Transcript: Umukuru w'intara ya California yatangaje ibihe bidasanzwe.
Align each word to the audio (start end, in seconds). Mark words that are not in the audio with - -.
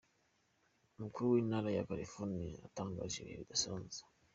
Umukuru 0.97 1.25
w'intara 1.33 1.69
ya 1.77 1.87
California 1.89 2.47
yatangaje 2.63 3.15
ibihe 3.19 3.37
bidasanzwe. 3.41 4.05